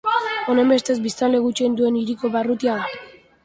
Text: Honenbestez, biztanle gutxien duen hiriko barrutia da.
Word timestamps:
Honenbestez, 0.53 0.95
biztanle 1.03 1.43
gutxien 1.45 1.77
duen 1.83 2.03
hiriko 2.03 2.35
barrutia 2.39 2.83
da. 2.85 2.93